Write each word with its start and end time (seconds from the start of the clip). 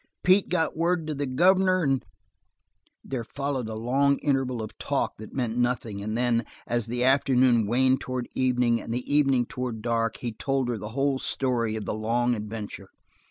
Pete 0.23 0.49
got 0.49 0.75
word 0.75 1.05
to 1.05 1.13
the 1.13 1.27
governor, 1.27 1.83
an'" 1.83 2.01
There 3.05 3.23
followed 3.23 3.69
a 3.69 3.75
long 3.75 4.17
interval 4.17 4.59
of 4.63 4.75
talk 4.79 5.17
that 5.19 5.31
meant 5.35 5.57
nothing, 5.59 6.01
and 6.01 6.17
then, 6.17 6.43
as 6.65 6.87
the 6.87 7.03
afternoon 7.03 7.67
waned 7.67 8.01
towards 8.01 8.29
evening, 8.33 8.81
and 8.81 8.91
the 8.91 9.13
evening 9.13 9.45
toward 9.45 9.83
dark, 9.83 10.17
he 10.17 10.31
told 10.31 10.69
her 10.69 10.79
the 10.79 10.89
whole 10.97 11.19
story 11.19 11.75
of 11.75 11.85
the 11.85 11.93
long 11.93 12.33
adventure. 12.33 12.89